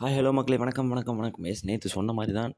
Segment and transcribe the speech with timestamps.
[0.00, 0.56] Hi hello மக்களே.
[0.62, 1.44] வணக்கம் வணக்கம் வணக்கம்.
[1.50, 2.52] எஸ் நேற்று சொன்ன மாதிரி தான்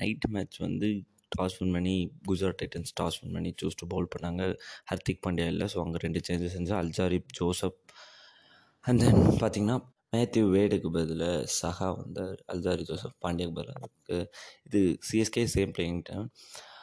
[0.00, 0.88] நைட்டு மேட்ச் வந்து
[1.34, 1.92] டாஸ் வின் பண்ணி
[2.28, 4.42] குஜராத் டைட்டன்ஸ் டாஸ் வின் பண்ணி சூஸ் டு பவுல் பண்ணாங்க.
[4.90, 5.66] ஹர்திக் பாண்டியா இல்லை.
[5.74, 7.78] ஸோ அங்கே ரெண்டு சேஞ்சஸ் செஞ்சு அல்ஜாரிப் ஜோசப்
[8.84, 9.76] அண்ட் தென் பார்த்தீங்கன்னா
[10.16, 11.24] மேத்யூ வேடுக்கு பதில்
[11.60, 12.36] சஹா வந்தார்.
[12.54, 14.20] அல்ஜாரி ஜோசப் பாண்டியாக்கு பதிலாக
[14.68, 16.26] இது சிஎஸ்கே சேம் பிளேயிங் டைம்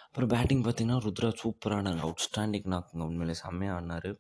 [0.08, 4.12] அப்புறம் பேட்டிங் பார்த்தீங்கன்னா ருத்ரா சூப்பரானாங்க அவுட்ஸ்டாண்டிங் நாக்குங்க உண்மையிலே செம்மையாக ஆடினார்.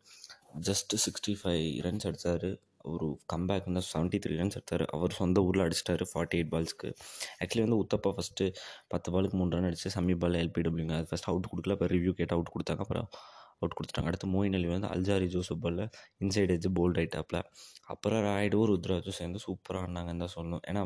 [0.69, 2.49] ஜஸ்ட்டு சிக்ஸ்டி ஃபைவ் ரன்ஸ் அடித்தார்
[2.93, 4.83] ஒரு கம்பேக் வந்து செவன்ட்டி த்ரீ ரன்ஸ் எடுத்தார்.
[4.95, 6.89] அவர் சொந்த ஊரில் அடிச்சிட்டாரு ஃபார்ட்டி எயிட் பால்ஸ்க்கு
[7.41, 8.45] ஆக்சுவலி வந்து உத்தப்பா ஃபஸ்ட்டு
[8.93, 12.35] பத்து பாலுக்கு மூணு ரன் அடிச்சு சமீப பால் எல்பிடபிள்யூங்க அது ஃபஸ்ட் அவுட் கொடுக்கல அப்புறம் ரிவ்யூ கேட்டு
[12.37, 12.83] அவுட் கொடுத்தாங்க.
[12.85, 13.07] அப்புறம்
[13.59, 14.09] அவுட் கொடுத்துட்டாங்க.
[14.11, 15.85] அடுத்து மோயின் அலி வந்து அல்ஜாரி ஜோசப் பாலில்
[16.23, 17.41] இன்சைட் எஜ்ஜு போல்ட் ஆகிட்டாப்பில்
[17.93, 20.63] அப்புறம் ராய்டும் ருத்ராஜும் சேர்ந்து சூப்பராக ஆடினாங்கன்னு தான் சொல்லணும்.
[20.71, 20.83] ஏன்னா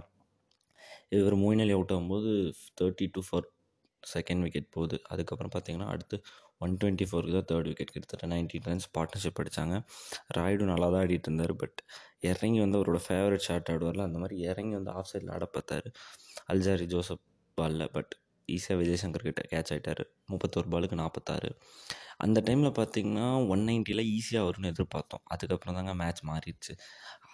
[1.18, 2.30] இவர் மோயின் அலி அவுட் ஆகும்போது
[2.80, 3.48] thirty two four
[4.04, 4.98] second wicket போகுது.
[5.14, 6.18] அதுக்கப்புறம் பார்த்தீங்கன்னா அடுத்து
[6.62, 9.76] ஒன் டுவெண்ட்டி ஃபோருக்கு தான் தேர்ட் விக்கெட் கிட்டத்தட்ட நைன்டீன் ரன்ஸ் பார்ட்னர்ஷிப் அடித்தாங்க
[10.38, 11.80] ராய்டு நல்லா தான் ஆடிட்டு இருந்தார் பட்
[12.32, 15.90] இறங்கி வந்து அவரோட ஃபேவரட் ஷாட் ஆடுவார்ல அந்த மாதிரி இறங்கி வந்து ஆஃப் சைடில் ஆட பார்த்தாரு.
[16.54, 17.24] அல்ஜாரி ஜோசப்
[17.58, 18.14] பாலில் பட்
[18.50, 21.50] ஈஸியாக விஜய் சங்கர் கிட்ட கேட்ச் ஆகிட்டார் முப்பத்தோரு பாலுக்கு நாற்பத்தாறு
[22.26, 25.23] அந்த டைமில் பார்த்தீங்கன்னா ஒன் நைன்ட்டியில் ஈஸியாக வரும்னு எதிர்பார்த்தோம்.
[25.34, 26.73] அதுக்கப்புறம் தாங்க மேட்ச் மாறிடுச்சு.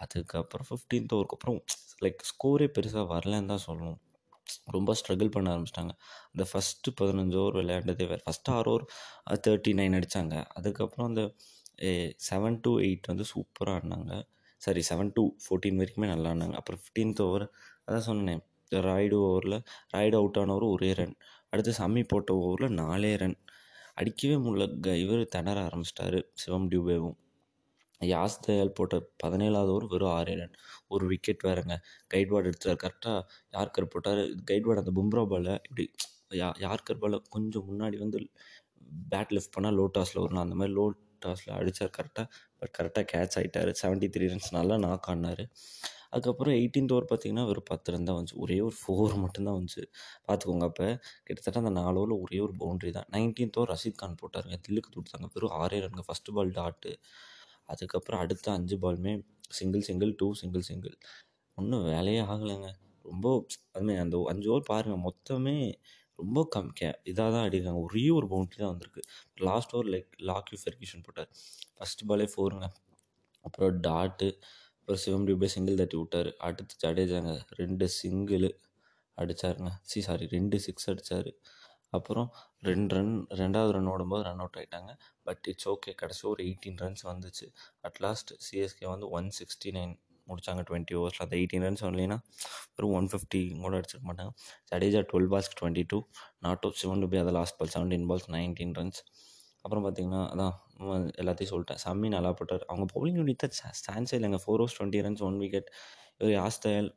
[0.04, 1.58] அதுக்கப்புறம் ஃபிஃப்டீன்த் ஓவருக்கு அப்புறம்
[2.06, 4.00] லைக் ஸ்கோரே பெருசாக வரலன்னு தான் சொல்லணும்
[4.76, 5.94] ரொம்ப ஸ்ட்ரகிள் பண்ண ஆரம்பிச்சிட்டாங்க.
[6.32, 8.22] அந்த ஃபஸ்ட்டு பதினஞ்சு ஓவர் விளையாண்டதே வேறு.
[8.26, 8.86] ஃபஸ்ட்டு ஆறு ஓவர்
[9.48, 11.24] தேர்ட்டி நைன் அடித்தாங்க அதுக்கப்புறம் அந்த
[12.30, 14.14] செவன் டு எயிட் வந்து சூப்பராக ஆடினாங்க.
[14.62, 16.56] சாரி செவன் டு ஃபோர்டீன் வரைக்குமே நல்லா ஆடினாங்க.
[16.62, 17.46] அப்புறம் ஃபிஃப்டீன்த் ஓவர்
[17.88, 18.42] அதான் சொன்னேன்
[18.88, 19.60] ராய்டு ஓவரில்
[19.94, 21.14] ராய்டு அவுட் ஆன ஓவர் ஒரே ரன்
[21.52, 23.38] அடுத்து சம்மி போட்ட ஓவரில் நாலே ரன்
[24.00, 24.96] அடிக்கவே முடியல.
[25.04, 26.20] இவர் திணற ஆரம்பிச்சிட்டாரு.
[26.42, 27.16] சிவம் டியூபேவும்.
[28.02, 30.56] யாஸ் தயால் போட்ட பதினேழாவது ஓவர் வெறும் ஆறே ரன்.
[30.88, 31.76] ஒரு விக்கெட் வேறுங்க.
[32.14, 32.82] கைட்வார்டு எடுத்துட்டார்.
[32.84, 33.20] கரெக்டாக
[33.54, 34.22] யார்கர் போட்டார்?
[34.52, 35.86] கைட்வார்டு அந்த பும்ரா பாலை இப்படி
[36.34, 38.20] யா யார்கர் பாலை கொஞ்சம் முன்னாடி வந்து
[39.12, 40.86] பேட் லிஃப்ட் பண்ணால் லோ டாஸில் வரணும் அந்த மாதிரி லோ
[41.22, 42.28] டாஸில் அடித்தார் கரெக்டாக
[42.60, 45.44] பட் கரெக்டாக கேட்ச் ஆகிட்டார் செவன்ட்டி த்ரீ ரன்ஸ் நல்லா நாக் ஆடினார்
[46.14, 48.38] அதுக்கப்புறம் எயிட்டீன்த் ஓவர் பார்த்தீங்கன்னா வெறும் பத்து ரன் தான் வந்துச்சு.
[48.38, 49.84] ஒரே ஒரு ஃபோர் மட்டும்தான் வந்துச்சு.
[50.28, 50.88] பார்த்துக்கோங்க அப்போ.
[51.28, 53.08] கிட்டத்தட்ட அந்த நாலு ஓவரில் ஒரே ஒரு பவுண்ட்ரி தான்.
[53.16, 54.58] நைன்டீன்த் ஓவர் ரஷீத் கான் போட்டாருங்க.
[54.68, 56.92] தில்லுக்கு கொடுத்தாங்க வெறும் ஆறே ரன்ங்க ஃபஸ்ட்டு பால் டாட்டு
[57.74, 59.14] அதுக்கப்புறம் அடுத்த அஞ்சு பாலுமே
[59.58, 60.96] single single two single single
[61.58, 62.70] ஒன்றும் வேலையே ஆகலைங்க.
[63.10, 63.28] ரொம்ப
[63.76, 65.58] அதுமாதிரி அந்த அஞ்சு ஓவர் பாருங்கள் மொத்தமே
[66.20, 67.82] ரொம்ப கம் கே இதாக தான் அடிக்கிறாங்க.
[67.88, 69.02] ஒரே ஒரு பவுண்ட்ரி தான் வந்திருக்கு.
[69.48, 71.30] Last over like Lockie Ferguson போட்டார்.
[71.78, 72.68] ஃபஸ்ட் பாலே ஃபோருங்க
[73.46, 74.30] அப்புறம் டாட்டு
[74.78, 76.30] அப்புறம் சிவம் டியூபே சிங்கிள் தட்டி விட்டார்.
[76.48, 77.34] அடுத்து ஜடேஜாங்க.
[77.62, 78.48] ரெண்டு சிங்கிள்
[79.18, 81.30] அடித்தாருங்க சி சாரி ரெண்டு சிக்ஸ் அடித்தார்
[81.94, 82.30] அப்புறம்
[82.68, 84.92] ரெண்டு ரன் ரெண்டாவது ரன் ஓடும்போது ரன் அவுட் ஆகிட்டாங்க
[85.28, 87.46] பட் இட்ஸ் ஓகே கடைசி ஒரு எயிட்டீன் ரன்ஸ் வந்துச்சு.
[87.88, 89.94] அட் லாஸ்ட் சிஎஸ்கே வந்து ஒன் சிக்ஸ்டி நைன்
[90.30, 92.18] முடித்தாங்க டுவெண்ட்டி ஓவர்ஸில் அந்த எயிட்டீன் ரன்ஸ் வரலைன்னா
[92.78, 94.32] ஒரு ஒன் ஃபிஃப்டி கூட அடிச்சிருக்க மாட்டாங்க.
[94.72, 96.00] Jadeja twelve balls twenty two
[96.46, 99.00] not out Sivan பி அதை last ball seventeen balls nineteen runs
[99.66, 100.54] அப்புறம் பார்த்தீங்கன்னா அதான்
[101.22, 101.80] எல்லாத்தையும் சொல்லிட்டேன்.
[101.86, 102.66] சம்மி நல்லா போட்டார்.
[102.72, 103.56] அவங்க பவுலிங் யூனிட் தான்
[103.86, 104.40] சான்ஸே இல்லைங்க.
[104.44, 105.70] Four overs twenty runs one wicket
[106.20, 106.90] இவர் யாஸ்தயல்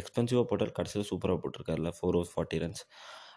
[0.00, 0.72] எக்ஸ்பென்சிவாக போட்டார்.
[0.78, 1.90] கடைசியில் சூப்பராக போட்டிருக்காருல.
[1.98, 2.82] Four overs forty runs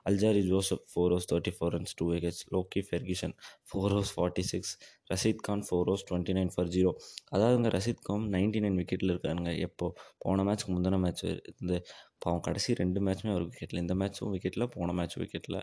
[0.06, 3.34] Alzarri Joseph four overs thirty four runs two wickets Lockie Ferguson
[3.70, 4.74] four overs forty six
[5.14, 6.92] Rashid Khan four overs twenty nine for zero
[7.32, 9.60] அதாவதுங்க Rashid Khan ninety nine விக்கெட்டில் இருக்காருங்க.
[9.60, 9.88] எப்போ?
[10.18, 11.24] போன மேட்ச்க்கு முந்தின மேட்ச்
[11.62, 11.74] இந்த
[12.18, 15.60] பாவம் கடைசி ரெண்டு மேட்ச்சுமே அவர் விக்கெட்டில் இந்த மேட்ச்சும் விக்கெட்டில் போன மேட்ச் விக்கெட்டில்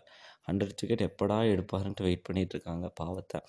[0.48, 3.40] ஹண்ட்ரட் விக்கெட் எப்படா எடுப்பாருன்ட்டு வெயிட் பண்ணிகிட்டு இருக்காங்க பாவத்தை.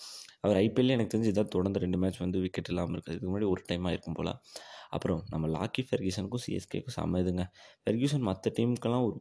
[0.41, 3.63] அவர் ஐபிஎல்லே எனக்கு தெரிஞ்சு இதான் தொடர்ந்து ரெண்டு மேட்ச் வந்து விக்கெட் இல்லாமல் இருக்குது இதுக்கு முன்னாடி ஒரு
[3.65, 4.33] டைம் ஆயிருக்கும் போல்.
[4.89, 7.45] அப்புறம் நம்ம லாக்கி ஃபெர்கியூசனுக்கும் சிஎஸ்கேக்கும் சம இதுங்க.
[7.85, 9.15] ஃபெர்கியூசன் மற்ற டீமுக்கெல்லாம் ஒரு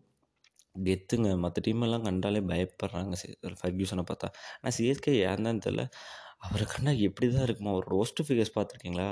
[0.75, 1.31] கெத்துங்க.
[1.45, 3.15] மற்ற டீமெல்லாம் கண்டாலே பயப்படுறாங்க.
[3.61, 4.29] ஃபர்க்யூசனை பார்த்தா.
[4.59, 5.85] ஆனால் சிஎஸ்கே ஏன் தெரில
[6.47, 9.09] அவரை கண்டா எப்படி தான் இருக்குமா ஒரு ரோஸ்ட்டு ஃபிகர்ஸ் பார்த்துருக்கீங்களா?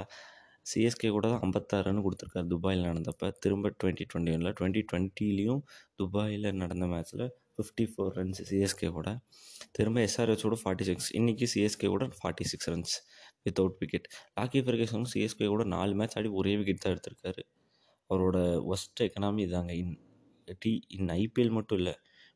[0.70, 3.26] சிஎஸ்கே கூட தான் ஐம்பத்தாறு ரன் கொடுத்துருக்காரு துபாயில் நடந்தப்போ.
[3.42, 5.62] திரும்ப டுவெண்ட்டி டுவெண்ட்டி ஒனில் டுவெண்ட்டி டுவெண்ட்டிலையும்
[6.00, 9.08] துபாயில் நடந்த மேட்ச்சில் ஃபிஃப்டி ஃபோர் ரன்ஸ் சிஎஸ்கே கூட
[9.76, 12.94] திரும்ப எஸ்ஆர்ஹெச்சோட ஃபார்ட்டி சிக்ஸ் இன்றைக்கி சிஎஸ்கே கூட forty six runs
[13.62, 14.06] without wicket
[14.38, 17.42] Lockie ஃபெர்கேசனும் CSK கூட நாலு மேட்ச் ஆடி ஒரே விக்கெட் தான் எடுத்திருக்காரு.
[18.10, 18.38] அவரோட
[18.74, 19.72] ஒஸ்ட் எக்கனாமி இதாங்க.
[19.82, 19.94] இன்
[20.58, 21.94] டி இன் ஐபிஎல் மட்டும் இல்லை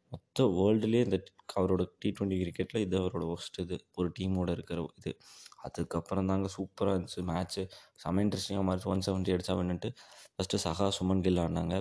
[0.09, 1.19] மொத்த வேர்ல்டுலேயே இந்த
[1.61, 3.87] அவரோட டி ட்வெண்ட்டி கிரிக்கெட்டில் இது அவரோட ஒஸ்ட் இது.
[3.95, 5.17] ஒரு டீமோட இருக்கிற இது.
[5.63, 7.21] அதுக்கப்புறம் தாங்க சூப்பராக இருந்துச்சு.
[7.31, 8.85] மேட்ச்சு செம இன்ட்ரெஸ்டிங்காக மாறிச்சு.
[8.85, 9.91] ஒன் செவன்ட்டி அடிச்சா வேணுன்ட்டு
[10.37, 11.77] ஃபஸ்ட்டு சஹா சுமன் கில் ஆடினாங்க.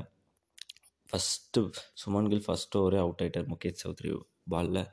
[1.10, 1.72] ஃபஸ்ட்டு
[2.04, 4.20] சுமன் கில் ஃபஸ்ட் ஓவரே அவுட் ஆகிட்டார் முகேஷ் சௌத்ரி
[4.50, 4.88] பாலில்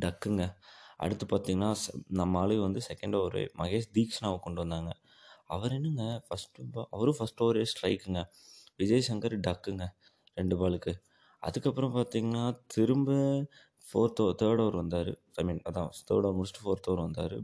[0.00, 0.54] டக்குங்க.
[0.96, 1.70] அடுத்து பார்த்திங்கன்னா
[2.08, 4.92] நம்ம ஆளு வந்து செகண்ட் ஓவர் மகேஷ் தீக்ஷனாவை கொண்டு வந்தாங்க.
[5.46, 8.22] அவர் என்னங்க ஃபஸ்ட்டு அவரும் ஃபஸ்ட் ஓவரே ஸ்ட்ரைக்குங்க
[8.76, 9.84] விஜய் சங்கர் டக்குங்க.
[10.34, 10.94] ரெண்டு பாலுக்கு.
[11.40, 13.12] அதுக்கப்புறம் பார்த்தீங்கன்னா திரும்ப
[13.86, 15.18] ஃபோர்த் ஓவர் தேர்ட் ஓவர் வந்தார்.
[15.34, 17.36] ஐ மீன் அதான் தேர்ட் ஓவர் முடிச்சுட்டு ஃபோர்த் ஓவர் வந்தார்.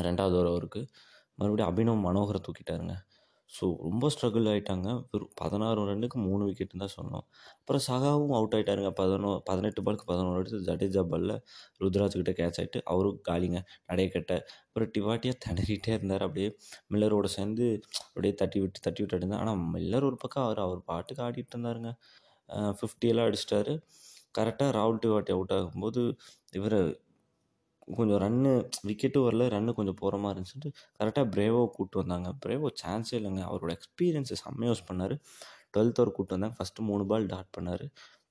[0.00, 0.88] ரெண்டாவது ஓவர் அவருக்கு.
[1.34, 2.94] மறுபடியும் அபினவ் மனோகரை தூக்கிட்டாருங்க.
[3.50, 7.24] ஸோ ரொம்ப ஸ்ட்ரகிள் ஆகிட்டாங்க வெறும் பதினாறு ரன்னுக்கு மூணு விக்கெட்டுன்னு தான் சொன்னோம்.
[7.60, 11.34] அப்புறம் சகாவும் அவுட் ஆகிட்டாருங்க பதினோ பதினெட்டு பாலுக்கு பதினோரு அடித்து ஜடேஜா பாலில்
[11.84, 13.60] ருத்ராஜ்கிட்ட கேட்ச் ஆகிட்டு அவரும் காலிங்க.
[13.90, 14.32] நடைய கட்ட.
[14.66, 16.24] அப்புறம் டிவாட்டியாக திணறிட்டே இருந்தார்.
[16.28, 16.48] அப்படியே
[16.94, 17.66] மில்லரோட சேர்ந்து
[18.08, 19.42] அப்படியே தட்டி விட்டு தட்டி விட்டு அடிந்தார்.
[19.44, 21.92] ஆனால் மில்லர் ஒரு பக்கம் அவர் அவர் பாட்டுக்கு ஆடிட்டு இருந்தாருங்க.
[22.80, 23.74] ஃபிஃப்டி எல்லாம் அடிச்சிட்டாரு.
[24.38, 26.02] கரெக்டாக ராகுல் டிவாட்டி அவுட் ஆகும்போது
[26.58, 26.78] இவர்
[27.94, 28.52] கொஞ்சம் ரன்னு
[28.86, 32.28] விக்கெட்டும் வரல ரன்னு கொஞ்சம் போகிற மாதிரி இருந்துச்சுட்டு கரெக்டாக பிரேவோ கூப்பிட்டு வந்தாங்க.
[32.46, 33.42] பிரேவோ சான்ஸே இல்லைங்க.
[33.50, 35.14] அவரோட எக்ஸ்பீரியன்ஸை செம்ம யூஸ் பண்ணார்.
[35.76, 36.56] டுவெல்த் அவர் கூப்பிட்டு வந்தாங்க.
[36.58, 37.84] ஃபஸ்ட்டு மூணு பால் டாட் பண்ணார்.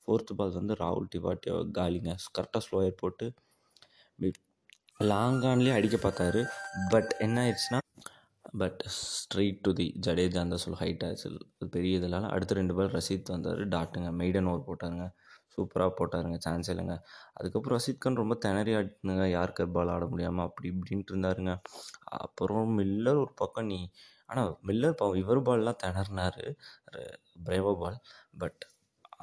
[0.03, 2.15] ஃபோர்த்து பால் வந்து ராகுல் டிவாட்டி காலிங்க.
[2.37, 3.33] கரெக்டாக ஸ்லோயர் போட்டு
[4.97, 6.45] லாங் ஆன்லேயே அடிக்க பார்த்தாரு.
[6.89, 7.79] பட் என்ன ஆயிடுச்சுன்னா
[8.57, 11.29] but straight to the Jadeja அந்த சொல்ல ஹைட் ஆச்சு.
[11.59, 13.67] அது பெரிய இதெல்லாம் அடுத்த ரெண்டு பால் ரசீத் வந்தார்.
[13.67, 15.03] டாட்டுங்க மெய்டன் ஓவர் போட்டாங்க
[15.55, 16.37] சூப்பராக போட்டாருங்க.
[16.45, 16.95] சான்ஸ் இல்லைங்க.
[17.39, 21.53] அதுக்கப்புறம் ரஷீத் கான் ரொம்ப திணறி ஆடினுங்க யாருக்கு பால் ஆட முடியாமல் அப்படி இப்படின்ட்டு இருந்தாருங்க.
[22.25, 23.79] அப்புறம் மில்லர் ஒரு பக்கம் நீ
[24.29, 26.45] ஆனால் மில்லர் பாவம் இவர் பால்லாம் திணறினாரு.
[27.47, 27.99] பிரேவோ பால்
[28.41, 28.61] பட்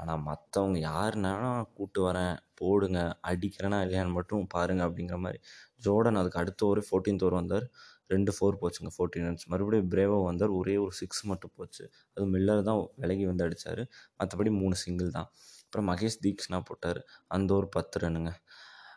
[0.00, 3.00] ஆனால் மற்றவங்க யாருனாலும் கூப்பிட்டு வரேன் போடுங்க
[3.30, 5.38] அடிக்கிறேனா இல்லையான்னு மட்டும் பாருங்கள் அப்படிங்கிற மாதிரி.
[5.86, 7.66] ஜோர்டன் அதுக்கு அடுத்த ஒரு ஃபோர்டீன்த் ஓவர் வந்தார்.
[8.14, 10.52] ரெண்டு ஃபோர் போச்சுங்க ஃபோர்டீன் ரன்ஸ் மறுபடியும் பிரேவோ வந்தார்.
[10.60, 11.84] ஒரே ஒரு சிக்ஸ் மட்டும் போச்சு.
[12.14, 13.82] அது மில்லர் தான் விலகி வந்து அடித்தார்
[14.20, 15.28] மற்றபடி மூணு சிங்கிள் தான்.
[15.72, 16.98] அப்புறம் மகேஷ் தீக்ஷனா போட்டார்.
[17.26, 18.30] அந்த ஒரு பத்து ரன்னுங்க.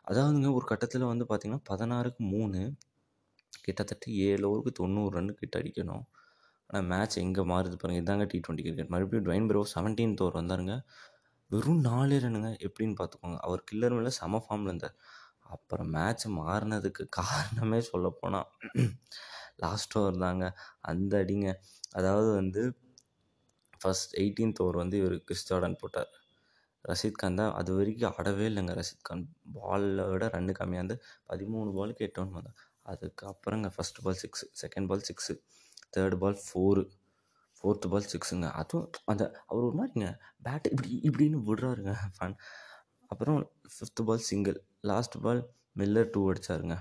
[0.08, 2.60] அதாவதுங்க ஒரு கட்டத்தில் வந்து பார்த்திங்கன்னா பதினாறுக்கு மூணு
[3.66, 6.04] கிட்டத்தட்ட ஏழு ஓவருக்கு தொண்ணூறு ரன்னு கிட்ட அடிக்கணும்.
[6.70, 10.76] ஆனால் மேட்ச் எங்கே மாறுது பாருங்கள் இதாங்க டி ட்வெண்ட்டி கிரிக்கெட் மறுபடியும் டுவைன் பிரோ செவன்டீன்த் ஓவர் வந்தாருங்க.
[11.52, 14.98] வெறும் நாலே ரன்னுங்க எப்படின்னு பார்த்துக்கோங்க அவர் கில்லர் மேலே செம ஃபார்மில் இருந்தார்.
[15.56, 18.50] அப்புறம் மேட்ச் மாறினதுக்கு காரணமே சொல்லப்போனால்
[19.66, 20.46] லாஸ்ட் ஓவர் தாங்க.
[20.82, 21.50] அந்த அடிங்க.
[21.94, 22.64] அதாவது வந்து
[23.82, 26.12] ஃபஸ்ட் எயிட்டீன்த் ஓவர் வந்து இவர் கிறிஸ் ஜார்டன் போட்டார்.
[26.86, 29.24] ரஷீத் கான் தான் அது வரைக்கும் ஆடவே இல்லைங்க ரஷீத் கான்.
[29.54, 30.98] பாலில் விட ரன்னு கம்மியாக இருந்து
[31.30, 35.36] பதிமூணு பாலுக்கு எட்டு ஒன்று வந்தார் அதுக்கப்புறங்க first ball six second ball six
[35.96, 36.84] third ball four
[37.58, 40.10] fourth ball சிக்ஸுங்க அதுவும் அந்த அவர் ஒரு மாதிரிங்க
[40.44, 42.36] பேட்டு இப்படி இப்படின்னு விடுறாருங்க ஃபன்
[43.08, 43.40] அப்புறம்
[43.74, 45.42] fifth ball single last ball
[45.80, 46.76] Miller two அடித்தாருங்க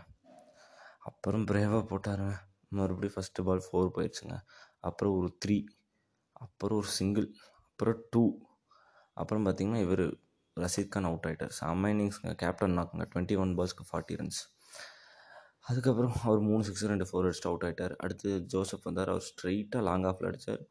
[1.01, 2.35] அப்புறம் பிரேவாக போட்டாருங்க.
[2.69, 4.37] மறுபடியும் ஃபஸ்ட்டு பால் ஃபோர் போயிடுச்சுங்க.
[4.81, 5.57] அப்புறம் ஒரு த்ரீ
[6.33, 7.27] அப்புறம் ஒரு சிங்கிள்
[7.69, 8.23] அப்புறம் டூ
[9.15, 10.05] அப்புறம் பார்த்திங்கன்னா இவர்
[10.57, 14.41] ரஷீத் கான் அவுட் ஆகிட்டார் செம்ம இன்னிங்ஸ்ங்க கேப்டன் நாக்குங்க டுவெண்ட்டி ஒன் பால்ஸ்க்கு ஃபார்ட்டி ரன்ஸ்
[15.69, 19.09] அதுக்கப்புறம் அவர் மூணு சிக்ஸ் ரெண்டு ஃபோர் அடிச்சுட்டு அவுட் ஆகிட்டார் அடுத்து ஜோசப் வந்தார்.
[19.09, 20.63] அவர் ஸ்ட்ரைட்டாக லாங் ஆஃபில் அடித்தார்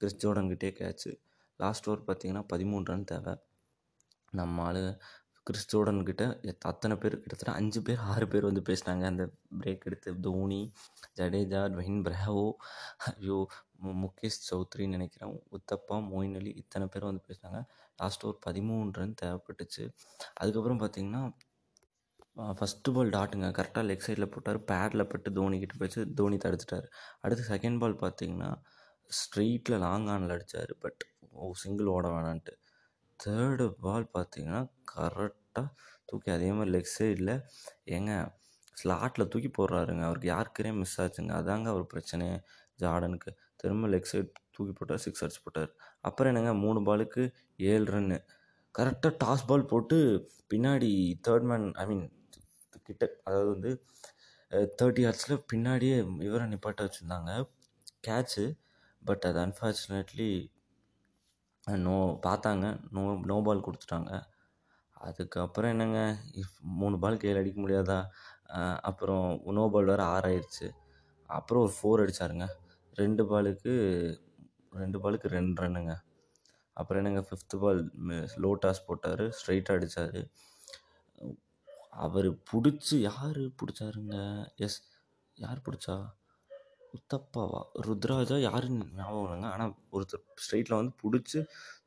[0.00, 1.10] கிறிஸ் ஜோர்டன்கிட்டே கேட்ச்சு
[1.60, 3.34] லாஸ்ட் ஓவர் பார்த்தீங்கன்னா பதிமூணு ரன் தேவை.
[4.32, 4.82] நம்ம ஆள்
[5.42, 9.04] கிறிஸ் கிட்ட அத்தனை பேர் கிட்டத்தட்ட அஞ்சு பேர் ஆறு பேர் வந்து பேசினாங்க.
[9.04, 9.30] அந்த
[9.60, 10.72] பிரேக் எடுத்து தோனி
[11.16, 12.52] ஜடேஜா ட்வைன் பிராவோ
[12.96, 13.46] ஐயோ
[13.84, 17.64] மு- முகேஷ் சௌத்ரின்னு நினைக்கிறேன் உத்தப்பா மொயின் அலி இத்தனை பேர் வந்து பேசினாங்க.
[17.96, 19.92] லாஸ்ட் ஒரு பதிமூணு ரன் தேவைப்பட்டுச்சு.
[20.34, 21.32] அதுக்கப்புறம் பார்த்தீங்கன்னா
[22.36, 24.64] ஃபஸ்ட்டு பால் டாட்டுங்க கரெக்டாக லெக் சைடில் போட்டார்.
[24.64, 26.14] பேடில் பட்டு தோனி கிட்ட போயிடுச்சு.
[26.14, 26.86] தோனி தடுத்துட்டார்.
[27.20, 28.62] அடுத்து செகண்ட் பால் பார்த்தீங்கன்னா
[29.08, 32.60] ஸ்ட்ரெயிட்டில் லாங் ஆனில் அடித்தார் பட் ஓ சிங்கிள் ஓட வேணான்ட்டு.
[33.24, 34.60] தேர்டு பால் பார்த்தீங்கன்னா
[34.92, 35.66] கரெக்டாக
[36.08, 37.34] தூக்கி அதே மாதிரி லெக் சைடில்
[37.96, 38.12] ஏங்க
[38.76, 40.02] ஸ்லாட்டில் தூக்கி போடுறாருங்க.
[40.08, 41.32] அவருக்கு யாருக்குறே மிஸ் ஆச்சுங்க.
[41.40, 42.36] அதாங்க அவர் பிரச்சனையே
[42.82, 45.70] ஜார்டனுக்கு திரும்ப லெக் சைடு தூக்கி போட்டார் சிக்ஸ் அடிச்சு போட்டார்.
[46.00, 47.22] அப்புறம் என்னங்க மூணு பாலுக்கு
[47.70, 48.18] ஏழு ரன்னு
[48.74, 49.98] கரெக்டாக டாஸ் பால் போட்டு
[50.52, 50.90] பின்னாடி
[51.28, 52.04] தேர்ட் மேன் ஐ மீன்
[52.82, 53.70] கிட்ட அதாவது வந்து
[54.80, 55.96] தேர்ட்டி ஹார்ட்ஸில் பின்னாடியே
[56.28, 57.30] இவரை நிப்பாட்ட வச்சுருந்தாங்க.
[58.08, 58.44] கேட்ச்சு
[59.02, 60.30] பட் அது அன்ஃபார்ச்சுனேட்லி
[61.86, 62.66] நோ பார்த்தாங்க.
[62.94, 64.12] நோ நோ பால் கொடுத்துட்டாங்க.
[64.96, 66.00] அதுக்கப்புறம் என்னங்க?
[66.40, 67.98] இஃப் மூணு பாலுக்கு கையில் அடிக்க முடியாதா?
[68.90, 69.26] அப்புறம்
[69.58, 70.66] நோ பால் வேறு ஆறாயிருச்சு
[71.30, 72.46] அப்புறம் ஒரு ஃபோர் அடிச்சாருங்க.
[73.00, 73.72] ரெண்டு பாலுக்கு
[74.82, 75.94] ரெண்டு பாலுக்கு ரெண்டு ரன்னுங்க
[76.76, 77.22] அப்புறம் என்னங்க?
[77.28, 77.80] ஃபிஃப்த்து பால்
[78.44, 79.24] லோ டாஸ் போட்டார்.
[79.38, 80.20] ஸ்ட்ரைட்டாக அடித்தார்
[82.04, 84.16] அவர் பிடிச்சி யார் பிடிச்சாருங்க?
[84.66, 84.78] எஸ்
[85.38, 85.96] யார் பிடிச்சா?
[86.96, 87.60] உத்தப்பாவா?
[87.86, 91.40] ருத்ராஜா யாருன்னு ஞாபகம் இல்லைங்க ஆனால் ஒருத்தர் ஸ்ட்ரைட்டில் வந்து பிடிச்சி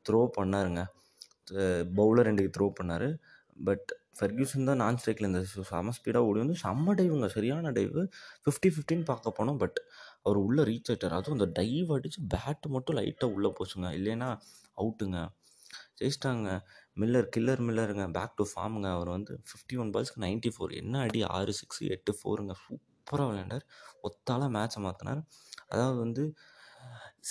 [0.06, 0.82] த்ரோ பண்ணாருங்க.
[1.98, 3.08] பவுலர் ரெண்டுக்கு த்ரோ பண்ணார்.
[3.68, 8.02] பட் ஃபெர்கியூசன் தான் நான் ஸ்ட்ரைக்கில் இந்த செம ஸ்பீடாக ஓடி வந்து செம்ம டைவுங்க சரியான டைவு
[8.44, 9.58] ஃபிஃப்டி ஃபிஃப்டின்னு பார்க்க போனோம்.
[9.62, 9.78] பட்
[10.24, 13.88] அவர் உள்ளே ரீச் ஆகிட்டார் அதுவும் அந்த டைவ் அடித்து பேட்டு மட்டும் லைட்டாக உள்ளே போச்சுங்க.
[13.98, 14.28] இல்லைன்னா
[14.82, 15.18] அவுட்டுங்க
[16.00, 16.48] ஜெயிச்சிட்டாங்க.
[17.00, 21.20] மில்லர் கில்லர் மில்லருங்க பேக் டு ஃபார்முங்க அவர் வந்து ஃபிஃப்டி ஒன் பால்ஸ்க்கு நைன்ட்டி ஃபோர் என்ன அடி?
[21.38, 22.54] ஆறு சிக்ஸ் எட்டு ஃபோருங்க
[23.06, 23.64] சூப்பராக விளையாண்டார்.
[24.06, 25.20] ஒத்தால மேட்சை மாற்றினார்
[25.72, 26.22] அதாவது வந்து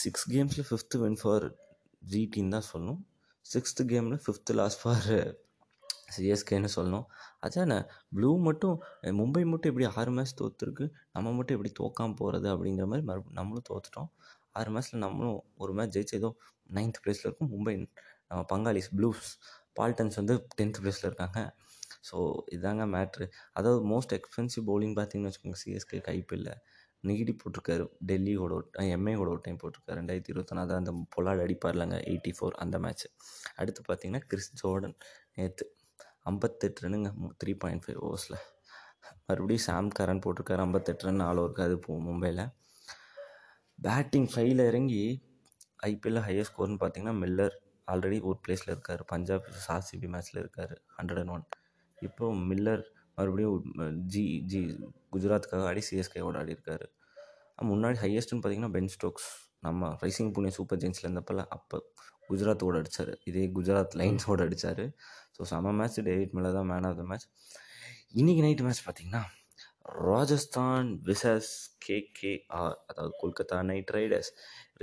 [0.02, 1.46] சிக்ஸ் கேம்ஸில் ஃபிஃப்த்து வின் ஃபார்
[2.12, 3.02] ஜிடின்னு தான் சொல்லணும்.
[3.46, 5.08] சிக்ஸ்த்து கேமில் ஃபிஃப்த்து லாஸ்ட் ஃபார்
[6.16, 7.06] சிஎஸ்கேன்னு சொல்லணும்.
[7.46, 7.78] அதானே
[8.16, 8.78] ப்ளூ மட்டும்
[9.20, 13.68] மும்பை மட்டும் எப்படி ஆறு மேட்ச் தோற்றுருக்கு நம்ம மட்டும் எப்படி தோக்காமல் போகிறது அப்படிங்கிற மாதிரி மறு நம்மளும்
[13.72, 14.10] தோத்துட்டோம்.
[14.60, 16.30] ஆறு மேட்ச்சில் நம்மளும் ஒரு மேட்ச் ஜெயிச்சு ஏதோ
[16.78, 17.52] நைன்த் ப்ளேஸில் இருக்கும்.
[17.56, 17.76] மும்பை
[18.30, 19.28] நம்ம பங்காளிஸ் ப்ளூஸ்
[19.80, 21.40] பால்டன்ஸ் வந்து டென்த் ப்ளேஸில் இருக்காங்க.
[22.08, 22.18] ஸோ
[22.56, 26.50] இதாங்க மேட்ரு அதாவது மோஸ்ட் எக்ஸ்பென்சிவ் பவுலிங் பார்த்தீங்கன்னு வச்சுக்கோங்க சிஎஸ்கே கைப்பில்ல
[27.04, 29.98] நீடி போட்டிருக்காரு டெல்லியோட ஒரு எம்ஐயோட ஒரு டைம் போட்டிருக்காரு.
[30.00, 33.08] ரெண்டாயிரத்தி இருபத்தொன்று அதான் அந்த பொலாட் அடிப்பார்லங்க எயிட்டி ஃபோர் அந்த மேட்ச்சு
[33.56, 34.96] அடுத்து பார்த்தீங்கன்னா கிறிஸ் ஜோர்டன்
[35.36, 35.66] நேற்று
[36.32, 37.10] ஐம்பத்தெட்டு ரன்னுங்க
[37.44, 38.38] த்ரீ பாயிண்ட் ஃபைவ் ஓவர்ஸில்
[39.28, 42.44] மறுபடியும் சாம் கரன் போட்டிருக்காரு ஐம்பத்தெட்டு ரன் ஆல் ஓவருக்கு அது போகும் மும்பையில்
[43.80, 45.04] பேட்டிங் ஃபைவ்ல இறங்கி
[45.80, 47.56] ஐபிஎல்ல ஹையஸ்ட் ஸ்கோர்னு பார்த்தீங்கன்னா மில்லர்
[47.88, 49.02] ஆல்ரெடி ஒரு பிளேஸில் இருக்கார்.
[49.06, 51.46] பஞ்சாப் ஆர்சிபி மேட்ச்சில் இருக்கார் ஹண்ட்ரட் அண்ட் ஒன்
[52.08, 52.84] இப்போ மில்லர்
[53.18, 53.60] மறுபடியும்
[54.14, 54.60] ஜி ஜி
[55.14, 56.88] குஜராத்துக்காக ஆடி சிஎஸ்கேவோட ஆடி இருக்காரு.
[57.72, 59.28] முன்னாடி ஹையஸ்ட்டுன்னு பார்த்தீங்கன்னா பென் ஸ்டோக்ஸ்.
[59.66, 61.78] நம்ம ரைசிங் புனே சூப்பர் ஜெயின்ஸில் இருந்தப்பல அப்போ
[62.30, 64.84] குஜராத்தோட அடித்தார் இதே குஜராத் லைன்ஸோட அடித்தார்
[65.36, 67.26] ஸோ செம மேட்ச் டேவிட் மில்லர் தான் மேன் ஆஃப் த மேட்ச்
[68.22, 69.24] இன்றைக்கி நைட் மேட்ச் பார்த்தீங்கன்னா
[70.08, 71.52] ராஜஸ்தான் விசஸ்
[71.86, 74.32] கேகேஆர் அதாவது கொல்கத்தா நைட் ரைடர்ஸ்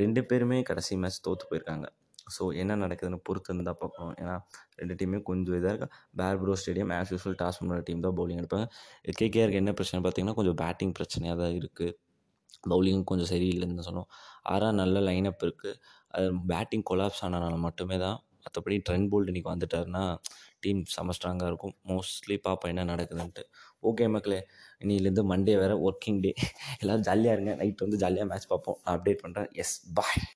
[0.01, 1.87] ரெண்டு பேருமே கடைசி மேட்ச் தோற்று போயிருக்காங்க.
[2.35, 4.35] ஸோ என்ன நடக்குதுன்னு பொறுத்து இருந்தால் பார்ப்போம் ஏன்னா
[4.81, 5.89] ரெண்டு டீமே கொஞ்சம் இதாக இருக்கா?
[6.21, 8.67] Brabourne stadium as usual toss பண்ணுற டீம் தான் பவுலிங் எடுப்பாங்க.
[9.21, 11.97] கேகேஆருக்கு என்ன பிரச்சனை பார்த்தீங்கன்னா கொஞ்சம் பேட்டிங் பிரச்சனையாக தான் இருக்குது
[12.73, 14.09] பவுலிங் கொஞ்சம் சரியில்லைன்னு தான் சொன்னோம்.
[14.53, 15.79] ஆறாக நல்ல லைனப் இருக்குது
[16.17, 20.03] அது பேட்டிங் கொலாப்ஸ் ஆனனால மட்டுமே தான் மற்றபடி ட்ரெண்ட் போல்ட் இன்றைக்கி வந்துட்டாருன்னா
[20.63, 21.75] டீம் செம ஸ்ட்ராங்காக இருக்கும்.
[21.91, 23.43] மோஸ்ட்லி பார்ப்போம் என்ன நடக்குதுன்ட்டு.
[23.89, 24.41] ஓகே மக்களே
[24.83, 26.33] இன்னிலேருந்து மண்டே வேறு ஒர்க்கிங் டே
[26.81, 27.53] எல்லோரும் ஜாலியாக இருங்க.
[27.61, 28.79] நைட் வந்து ஜாலியாக மேட்ச் பார்ப்போம்.
[28.85, 30.23] நான் அப்டேட் பண்ணுறேன் எஸ் பாய்